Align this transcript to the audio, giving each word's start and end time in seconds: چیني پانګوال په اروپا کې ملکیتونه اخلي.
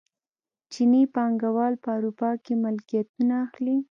چیني 0.71 1.01
پانګوال 1.15 1.73
په 1.83 1.89
اروپا 1.97 2.31
کې 2.43 2.53
ملکیتونه 2.63 3.33
اخلي. 3.45 3.77